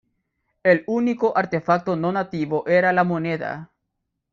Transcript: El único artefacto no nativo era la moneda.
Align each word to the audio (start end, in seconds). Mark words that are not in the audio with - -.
El 0.63 0.83
único 0.87 1.37
artefacto 1.37 1.95
no 1.95 2.11
nativo 2.11 2.63
era 2.67 2.91
la 2.91 3.03
moneda. 3.03 3.69